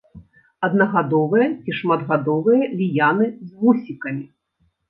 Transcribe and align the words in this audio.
Аднагадовыя 0.67 1.47
ці 1.61 1.75
шматгадовыя 1.81 2.63
ліяны 2.81 3.25
з 3.35 3.49
вусікамі. 3.61 4.25